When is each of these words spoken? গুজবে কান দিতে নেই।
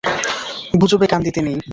গুজবে 0.81 1.05
কান 1.07 1.21
দিতে 1.23 1.39
নেই। 1.41 1.57